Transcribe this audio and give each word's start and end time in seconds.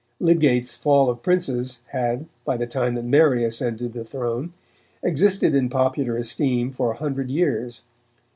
Lydgate's 0.19 0.75
Fall 0.75 1.11
of 1.11 1.21
Princes 1.21 1.83
had, 1.89 2.25
by 2.43 2.57
the 2.57 2.65
time 2.65 2.95
that 2.95 3.05
Mary 3.05 3.43
ascended 3.43 3.93
the 3.93 4.03
throne, 4.03 4.51
existed 5.03 5.53
in 5.53 5.69
popular 5.69 6.17
esteem 6.17 6.71
for 6.71 6.91
a 6.93 6.97
hundred 6.97 7.29
years. 7.29 7.83